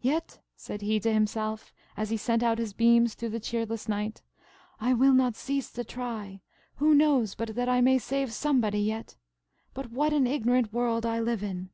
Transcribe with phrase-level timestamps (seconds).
[0.00, 4.22] "Yet," said he to himself, as he sent out his beams through the cheerless night,
[4.80, 6.40] "I will not cease to try;
[6.76, 9.16] who knows but that I may save somebody yet!
[9.74, 11.68] But what an ignorant world I live in!"